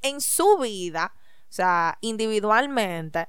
[0.00, 3.28] en su vida, o sea, individualmente,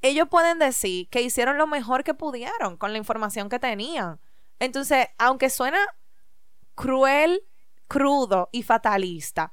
[0.00, 4.20] ellos pueden decir que hicieron lo mejor que pudieron con la información que tenían.
[4.60, 5.80] Entonces, aunque suena
[6.76, 7.44] cruel,
[7.88, 9.50] crudo y fatalista,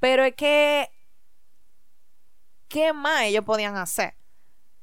[0.00, 0.90] pero es que,
[2.68, 4.16] ¿qué más ellos podían hacer?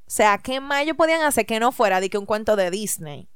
[0.08, 2.72] O sea, ¿qué más ellos podían hacer que no fuera de que un cuento de
[2.72, 3.30] Disney?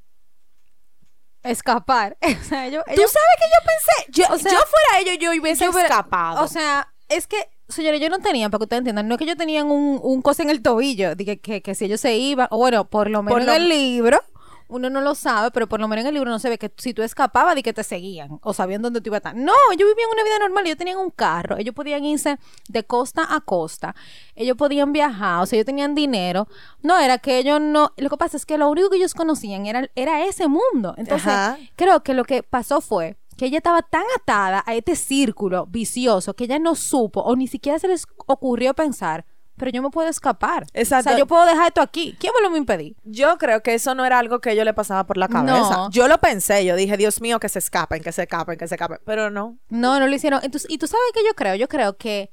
[1.44, 2.18] Escapar.
[2.22, 4.12] o sea, ellos, ¿Tú sabes que yo pensé?
[4.12, 6.44] Yo, yo fuera ellos, yo hubiese escapado.
[6.44, 9.26] O sea, es que señores, yo no tenía, para que ustedes entiendan, no es que
[9.26, 12.48] yo tenían un, un cosa en el tobillo, de que, que, si ellos se iban,
[12.52, 14.22] o bueno, por lo menos en el libro,
[14.70, 16.72] uno no lo sabe, pero por lo menos en el libro no se ve que
[16.78, 19.36] si tú escapabas de que te seguían o sabían dónde tú ibas a estar.
[19.36, 23.28] No, ellos vivían una vida normal, ellos tenían un carro, ellos podían irse de costa
[23.30, 23.96] a costa,
[24.36, 26.48] ellos podían viajar, o sea, ellos tenían dinero.
[26.82, 29.66] No, era que ellos no, lo que pasa es que lo único que ellos conocían
[29.66, 30.94] era, era ese mundo.
[30.98, 31.34] Entonces,
[31.76, 36.36] creo que lo que pasó fue que ella estaba tan atada a este círculo vicioso
[36.36, 39.26] que ella no supo o ni siquiera se les ocurrió pensar
[39.60, 40.66] pero yo me puedo escapar.
[40.74, 41.10] Exacto.
[41.10, 42.16] O sea, yo puedo dejar esto aquí.
[42.20, 42.96] ¿Quién me lo impedí?
[43.04, 45.90] Yo creo que eso no era algo que yo le pasaba por la cabeza.
[45.92, 48.76] Yo lo pensé, yo dije, Dios mío, que se escapen, que se escapen, que se
[48.76, 48.98] escapen.
[49.06, 49.60] Pero no.
[49.70, 50.40] No, no lo hicieron.
[50.42, 52.32] Entonces, y tú sabes que yo creo, yo creo que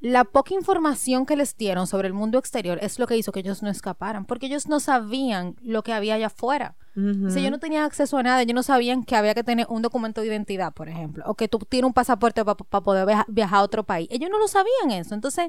[0.00, 3.40] la poca información que les dieron sobre el mundo exterior es lo que hizo que
[3.40, 6.76] ellos no escaparan, porque ellos no sabían lo que había allá afuera.
[6.96, 9.66] O sea, ellos no tenían acceso a nada, ellos no sabían que había que tener
[9.68, 13.58] un documento de identidad, por ejemplo, o que tú tienes un pasaporte para poder viajar
[13.58, 14.08] a otro país.
[14.10, 15.14] Ellos no lo sabían eso.
[15.14, 15.48] Entonces,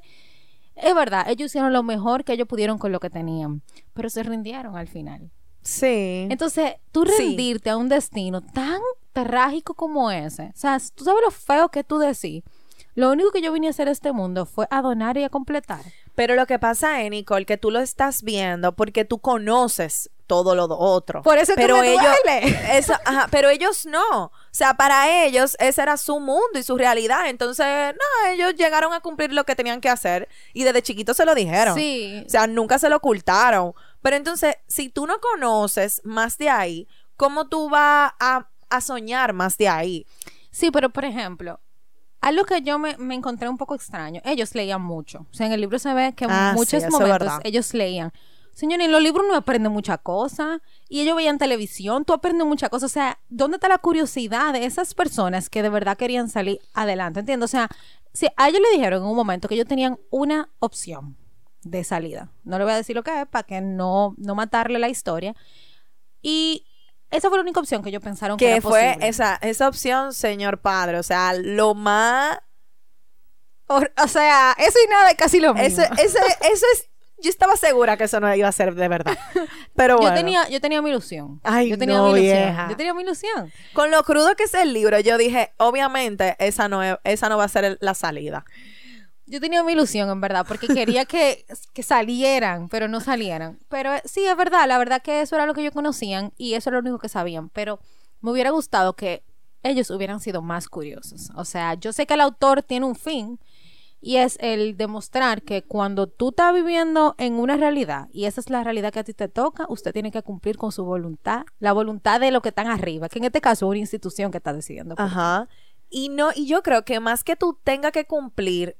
[0.75, 3.61] es verdad, ellos hicieron lo mejor que ellos pudieron con lo que tenían,
[3.93, 5.31] pero se rindieron al final.
[5.63, 6.27] Sí.
[6.29, 8.81] Entonces, tú rendirte a un destino tan
[9.13, 12.43] trágico como ese, o sea, tú sabes lo feo que tú decís
[12.93, 15.29] lo único que yo vine a hacer a este mundo fue a donar y a
[15.29, 15.81] completar.
[16.13, 20.55] Pero lo que pasa es, Nicole, que tú lo estás viendo porque tú conoces todo
[20.55, 21.21] lo otro.
[21.23, 22.15] Por eso pero que ellos,
[22.71, 22.93] eso,
[23.31, 24.27] pero ellos no.
[24.27, 27.27] O sea, para ellos ese era su mundo y su realidad.
[27.27, 31.25] Entonces, no, ellos llegaron a cumplir lo que tenían que hacer y desde chiquitos se
[31.25, 31.75] lo dijeron.
[31.75, 32.23] Sí.
[32.25, 33.73] O sea, nunca se lo ocultaron.
[34.01, 39.33] Pero entonces, si tú no conoces más de ahí, ¿cómo tú vas a, a soñar
[39.33, 40.07] más de ahí?
[40.49, 41.59] Sí, pero por ejemplo,
[42.21, 45.27] algo que yo me, encontré un poco extraño, ellos leían mucho.
[45.29, 48.13] O sea, en el libro se ve que en ah, muchos momentos ellos leían.
[48.61, 52.69] Señores, en los libros no aprenden mucha cosa y ellos veían televisión, tú aprendes mucha
[52.69, 52.85] cosa.
[52.85, 57.21] O sea, ¿dónde está la curiosidad de esas personas que de verdad querían salir adelante?
[57.21, 57.45] Entiendo.
[57.45, 57.69] O sea,
[58.13, 61.17] si a ellos le dijeron en un momento que ellos tenían una opción
[61.63, 62.31] de salida.
[62.43, 65.35] No le voy a decir lo que es para que no, no matarle la historia.
[66.21, 66.67] Y
[67.09, 70.61] esa fue la única opción que ellos pensaron que, que fue esa esa opción, señor
[70.61, 72.37] padre, o sea, lo más
[73.65, 75.81] o, sea, eso y nada es casi lo mismo.
[75.81, 76.90] Eso, eso, eso es
[77.21, 79.17] yo estaba segura que eso no iba a ser de verdad.
[79.75, 80.11] Pero bueno.
[80.11, 81.39] Yo tenía, yo tenía mi ilusión.
[81.43, 82.69] Ay, yo tenía mi ilusión.
[82.69, 83.51] Yo tenía mi ilusión.
[83.73, 87.45] Con lo crudo que es el libro, yo dije, obviamente, esa no, esa no va
[87.45, 88.45] a ser la salida.
[89.31, 91.45] Yo tenía mi ilusión, en verdad, porque quería que,
[91.81, 93.59] salieran, pero no salieran.
[93.69, 96.55] Pero eh, sí, es verdad, la verdad que eso era lo que ellos conocían y
[96.55, 97.49] eso era lo único que sabían.
[97.49, 97.79] Pero
[98.19, 99.23] me hubiera gustado que
[99.63, 101.29] ellos hubieran sido más curiosos.
[101.35, 103.39] O sea, yo sé que el autor tiene un fin
[104.01, 108.49] y es el demostrar que cuando tú estás viviendo en una realidad y esa es
[108.49, 111.71] la realidad que a ti te toca, usted tiene que cumplir con su voluntad, la
[111.71, 114.53] voluntad de lo que están arriba, que en este caso es una institución que está
[114.53, 114.95] decidiendo.
[114.97, 115.47] Ajá.
[115.89, 118.75] Y no, y yo creo que más que tú tengas que cumplir,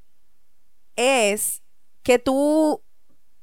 [0.96, 1.62] es
[2.02, 2.82] que tú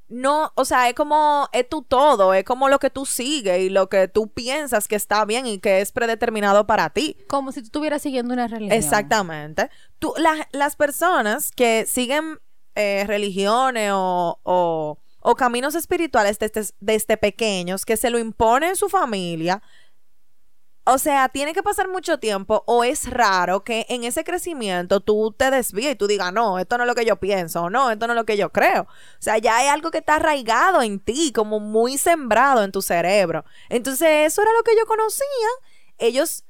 [0.08, 3.68] no, o sea, es como, es tu todo, es como lo que tú sigues y
[3.68, 7.16] lo que tú piensas que está bien y que es predeterminado para ti.
[7.28, 8.76] Como si tú estuvieras siguiendo una religión.
[8.76, 9.70] Exactamente.
[9.98, 10.14] Tú,
[10.52, 12.38] las personas que siguen
[12.74, 18.88] eh, religiones o, o, o, caminos espirituales desde, desde pequeños, que se lo impone su
[18.88, 19.62] familia,
[20.90, 25.34] o sea, tiene que pasar mucho tiempo o es raro que en ese crecimiento tú
[25.36, 27.90] te desvíes y tú digas, no, esto no es lo que yo pienso, o no,
[27.90, 28.82] esto no es lo que yo creo.
[28.82, 32.80] O sea, ya hay algo que está arraigado en ti, como muy sembrado en tu
[32.80, 33.44] cerebro.
[33.68, 35.26] Entonces, eso era lo que yo conocía.
[35.98, 36.44] Ellos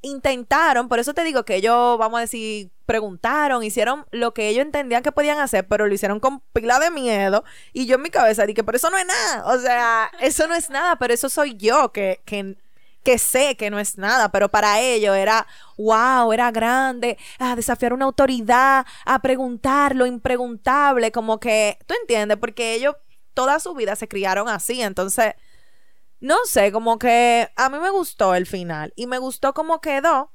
[0.00, 4.64] intentaron, por eso te digo que ellos, vamos a decir, preguntaron, hicieron lo que ellos
[4.64, 7.44] entendían que podían hacer, pero lo hicieron con pila de miedo.
[7.74, 9.44] Y yo en mi cabeza dije, pero eso no es nada.
[9.54, 12.56] O sea, eso no es nada, pero eso soy yo, que, que
[13.04, 17.92] que sé que no es nada, pero para ellos era, wow, era grande, a desafiar
[17.92, 22.96] una autoridad, a preguntar lo impreguntable, como que, tú entiendes, porque ellos
[23.34, 25.34] toda su vida se criaron así, entonces,
[26.20, 30.30] no sé, como que a mí me gustó el final y me gustó cómo quedó.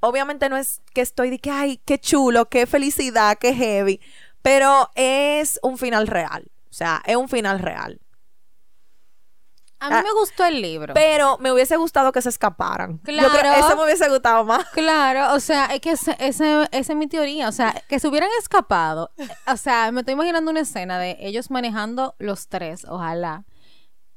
[0.00, 4.00] Obviamente no es que estoy de que, ay, qué chulo, qué felicidad, qué heavy,
[4.42, 8.00] pero es un final real, o sea, es un final real.
[9.88, 10.94] A mí Ah, me gustó el libro.
[10.94, 12.98] Pero me hubiese gustado que se escaparan.
[12.98, 13.66] Yo creo- Claro.
[13.66, 14.64] eso me hubiese gustado más.
[14.72, 17.48] Claro, o sea, es que esa es mi teoría.
[17.48, 19.10] O sea, que se hubieran escapado.
[19.50, 23.44] O sea, me estoy imaginando una escena de ellos manejando los tres, ojalá,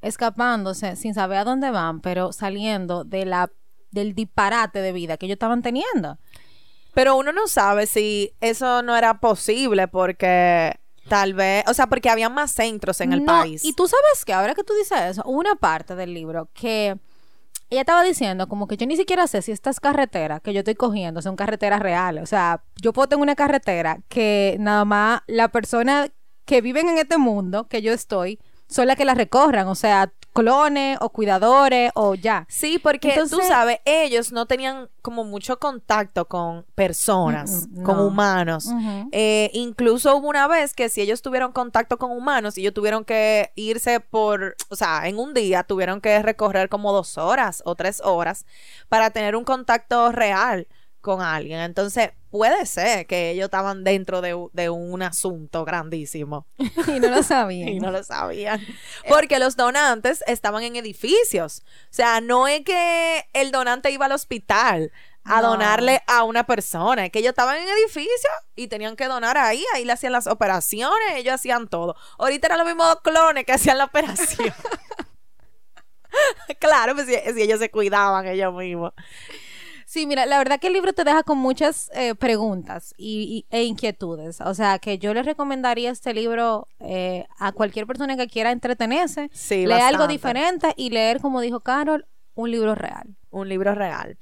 [0.01, 3.51] escapándose sin saber a dónde van, pero saliendo de la
[3.91, 6.17] del disparate de vida que ellos estaban teniendo.
[6.93, 10.79] Pero uno no sabe si eso no era posible porque
[11.11, 13.65] tal vez, o sea, porque había más centros en el No, país.
[13.65, 16.97] Y tú sabes que ahora que tú dices eso, una parte del libro que
[17.69, 20.75] ella estaba diciendo como que yo ni siquiera sé si estas carreteras que yo estoy
[20.75, 22.23] cogiendo son carreteras reales.
[22.23, 26.07] O sea, yo puedo tener una carretera que nada más la persona
[26.45, 29.67] que viven en este mundo que yo estoy son las que la recorran.
[29.67, 32.45] O sea, clones o cuidadores o ya.
[32.49, 38.07] Sí, porque tú sabes, ellos no tenían como mucho contacto con personas, con no.
[38.07, 38.69] humanos.
[39.11, 43.51] Eh, incluso hubo una vez que si ellos tuvieron contacto con humanos, ellos tuvieron que
[43.55, 48.01] irse por, o sea, en un día tuvieron que recorrer como dos horas o tres
[48.03, 48.45] horas
[48.89, 50.67] para tener un contacto real
[51.01, 51.59] con alguien.
[51.59, 54.33] Entonces, puede ser que ellos estaban dentro de,
[54.69, 56.47] un asunto grandísimo
[56.87, 57.69] y no lo sabían.
[57.69, 58.65] y no lo sabían.
[59.07, 61.63] Porque los donantes estaban en edificios.
[61.83, 64.91] O sea, no es que el donante iba al hospital
[65.23, 65.49] a No.
[65.49, 69.63] donarle a una persona, es que ellos estaban en edificios y tenían que donar ahí,
[69.75, 71.95] ahí le hacían las operaciones, ellos hacían todo.
[72.17, 74.51] Ahorita eran los mismos clones que hacían la operación.
[76.59, 78.93] claro, pues si, si ellos se cuidaban ellos mismos.
[79.91, 83.53] Sí, mira, la verdad que el libro te deja con muchas eh, preguntas y, y-
[83.57, 84.39] e inquietudes.
[84.39, 89.29] O sea, que yo le recomendaría este libro eh, a cualquier persona que quiera entretenerse,
[89.33, 93.17] Sí, leer algo diferente y leer, como dijo Carol, un libro real.
[93.31, 94.17] Un libro real.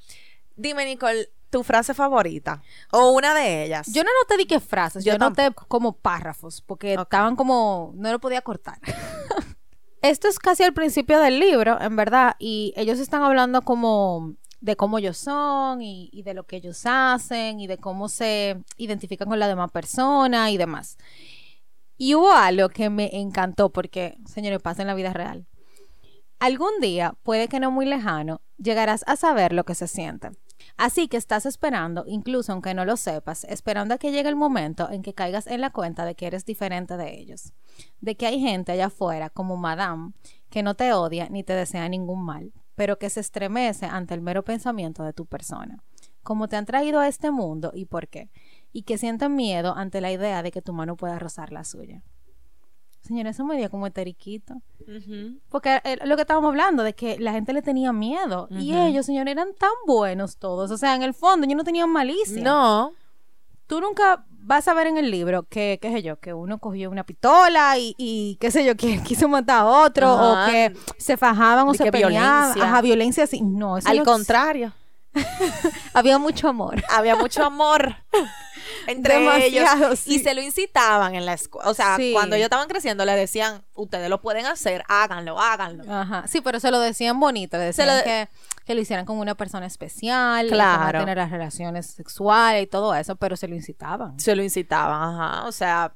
[0.56, 3.94] Dime, Nicole, tu frase favorita o una de ellas.
[3.94, 7.04] Yo no noté di qué frases, yo, Yo noté como párrafos, porque Ok.
[7.04, 8.80] estaban como, no lo podía cortar.
[10.02, 14.76] Esto es casi al principio del libro, en verdad, y ellos están hablando como de
[14.76, 19.40] cómo ellos son y, de lo que ellos hacen y de cómo se identifican con
[19.40, 20.98] la demás persona y demás.
[21.98, 25.46] Y hubo algo que me encantó porque, señores, pasa en la vida real.
[26.40, 30.32] Algún día, puede que no muy lejano, llegarás a saber lo que se siente.
[30.78, 34.90] Así que estás esperando, incluso aunque no lo sepas, esperando a que llegue el momento
[34.90, 37.52] en que caigas en la cuenta de que eres diferente de ellos.
[38.00, 40.14] De que hay gente allá afuera, como Madame,
[40.50, 44.22] que no te odia ni te desea ningún mal, pero que se estremece ante el
[44.22, 45.84] mero pensamiento de tu persona.
[46.24, 48.30] Cómo te han traído a este mundo y por qué.
[48.72, 52.04] Y que sienten miedo ante la idea de que tu mano pueda rozar la suya.
[53.02, 54.62] Señora, eso me dio como eteriquito.
[55.50, 58.48] Porque eh, lo que estábamos hablando, de que la gente le tenía miedo.
[58.50, 60.72] Y ellos, señores, eran tan buenos todos.
[60.72, 62.42] O sea, en el fondo, ellos no tenían malicia.
[62.42, 62.94] No.
[63.68, 66.90] Tú nunca vas a ver en el libro que, qué sé yo, que uno cogió
[66.90, 70.44] una pistola y, y qué sé yo, que quiso matar a otro Ajá.
[70.48, 72.14] o que se fajaban o De se peleaban.
[72.54, 72.64] violencia.
[72.64, 73.42] Ajá, violencia así.
[73.42, 74.74] No, eso Al no- contrario.
[75.94, 76.84] Había mucho amor.
[76.90, 77.96] había mucho amor
[78.88, 80.16] entre Demasiado, ellos sí.
[80.16, 81.70] y se lo incitaban en la escuela.
[81.70, 82.12] O sea, Sí.
[82.14, 85.92] cuando ellos estaban creciendo le decían, ustedes lo pueden hacer, háganlo, háganlo.
[85.92, 86.26] Ajá.
[86.28, 87.58] Sí, pero se lo decían bonito.
[87.58, 88.30] Le decían lo- que,
[88.66, 90.48] que lo hicieran con una persona especial.
[90.48, 91.00] Claro.
[91.00, 94.20] Que tener las relaciones sexuales y todo eso, pero se lo incitaban.
[94.20, 95.48] Se lo incitaban, ajá.
[95.48, 95.94] O sea,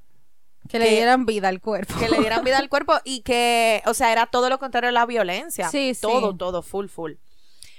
[0.70, 1.94] Que le dieran vida al cuerpo.
[2.00, 4.94] que le dieran vida al cuerpo y que, o sea, era todo lo contrario a
[4.94, 5.70] la violencia.
[5.70, 6.02] Sí, sí.
[6.02, 7.14] Todo, todo, full, full.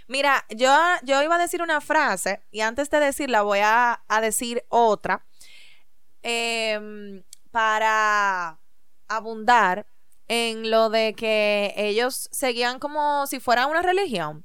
[0.07, 4.21] Mira, yo, yo iba a decir una frase y antes de decirla voy a, a
[4.21, 5.25] decir otra
[6.23, 8.59] em, para
[9.09, 9.87] abundar
[10.29, 14.45] en lo de que ellos seguían como si fuera una religión.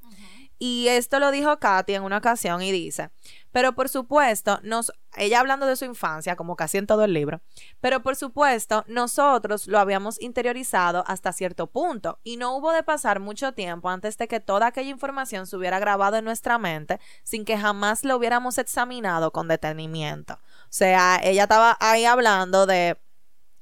[0.62, 3.08] Y esto lo dijo Katy en una ocasión y dice,
[3.50, 7.40] pero por supuesto, nos, ella hablando de su infancia, como casi en todo el libro,
[7.80, 13.20] pero por supuesto, nosotros lo habíamos interiorizado hasta cierto punto y no hubo de pasar
[13.20, 17.46] mucho tiempo antes de que toda aquella información se hubiera grabado en nuestra mente sin
[17.46, 20.34] que jamás lo hubiéramos examinado con detenimiento.
[20.34, 23.00] O sea, ella estaba ahí hablando de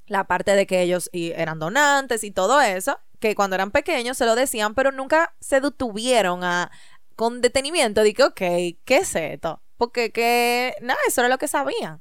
[0.09, 4.27] la parte de que ellos eran donantes y todo eso, que cuando eran pequeños se
[4.27, 6.71] lo decían, pero nunca se detuvieron a
[7.17, 8.39] con detenimiento de que, ok,
[8.85, 9.61] ¿qué es esto?
[9.77, 12.01] Porque que, nada, eso era lo que sabían.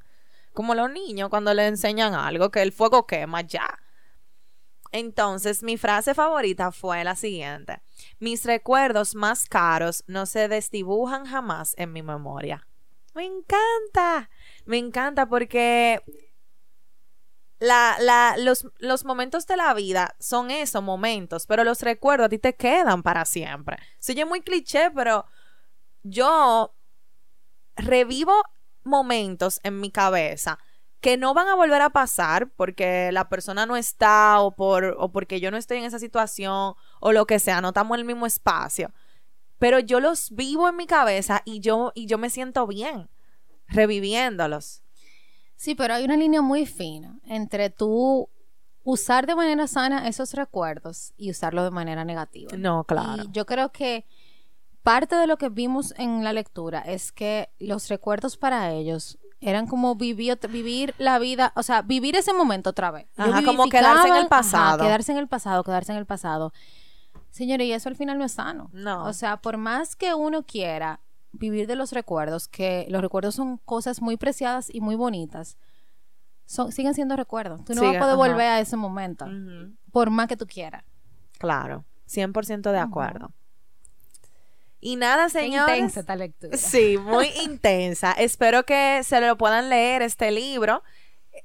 [0.54, 3.80] Como los niños cuando le enseñan algo, que el fuego quema ya.
[4.92, 7.82] Entonces, mi frase favorita fue la siguiente.
[8.20, 12.68] Mis recuerdos más caros no se desdibujan jamás en mi memoria.
[13.14, 14.30] Me encanta.
[14.66, 16.04] Me encanta porque
[17.60, 22.40] la, los, los momentos de la vida son esos momentos, pero los recuerdos a ti
[22.40, 23.78] te quedan para siempre.
[24.00, 25.26] Se oye muy cliché, pero
[26.04, 26.76] yo
[27.76, 28.34] revivo
[28.84, 30.60] momentos en mi cabeza
[31.00, 35.12] que no van a volver a pasar porque la persona no está o, por, o
[35.12, 38.06] porque yo no estoy en esa situación o lo que sea, no estamos en el
[38.06, 38.92] mismo espacio.
[39.60, 43.10] Pero yo los vivo en mi cabeza y yo, y yo me siento bien
[43.68, 44.84] reviviéndolos.
[45.58, 48.30] Sí, pero hay una línea muy fina entre tú
[48.84, 52.56] usar de manera sana esos recuerdos y usarlo de manera negativa.
[52.56, 53.24] No, claro.
[53.24, 54.06] Y yo creo que
[54.84, 59.68] parte de lo que vimos en la lectura es que los recuerdos para ellos eran
[59.68, 63.08] como vivir, vivir la vida, o sea, vivir ese momento otra vez.
[63.18, 64.84] Ajá, como quedarse en el pasado.
[64.84, 66.54] quedarse en el pasado, quedarse en el pasado.
[67.32, 68.70] Señores, y eso al final no es sano.
[68.74, 69.06] No.
[69.06, 71.02] O sea, por más que uno quiera
[71.38, 75.58] vivir de los recuerdos, que los recuerdos son cosas muy preciadas y muy bonitas,
[76.46, 77.64] son, siguen siendo recuerdos.
[77.66, 79.26] Tú no vas a poder volver a ese momento,
[79.92, 80.84] por más que tú quieras.
[81.38, 83.32] Claro, 100% de acuerdo.
[84.80, 85.76] Y nada, señores.
[85.76, 86.58] intensa esta lectura.
[86.58, 88.12] Sí, muy intensa.
[88.18, 90.84] Espero que se lo puedan leer este libro.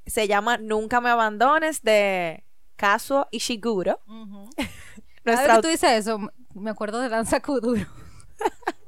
[0.07, 2.45] Se llama Nunca me abandones de
[2.77, 4.01] Kazuo Ishiguro.
[5.25, 5.57] Nuestra...
[5.57, 6.19] que tú dices eso,
[6.55, 7.87] me acuerdo de Danza Kuduro.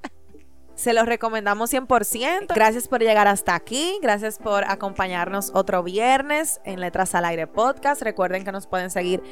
[0.74, 2.54] Se los recomendamos 100%.
[2.54, 3.98] Gracias por llegar hasta aquí.
[4.02, 8.02] Gracias por acompañarnos otro viernes en Letras al Aire Podcast.
[8.02, 9.22] Recuerden que nos pueden seguir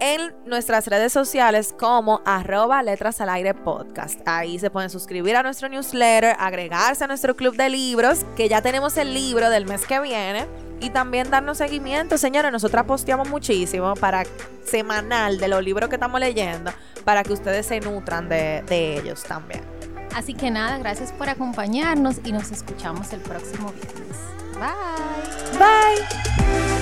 [0.00, 4.20] en nuestras redes sociales como arroba letras al aire podcast.
[4.26, 8.60] Ahí se pueden suscribir a nuestro newsletter, agregarse a nuestro club de libros, que ya
[8.60, 10.46] tenemos el libro del mes que viene,
[10.80, 12.18] y también darnos seguimiento.
[12.18, 14.24] Señores, nosotros posteamos muchísimo para
[14.64, 16.72] semanal de los libros que estamos leyendo,
[17.04, 19.73] para que ustedes se nutran de ellos también.
[20.14, 24.18] Así que nada, gracias por acompañarnos y nos escuchamos el próximo viernes.
[24.54, 25.58] Bye.
[25.58, 26.73] Bye.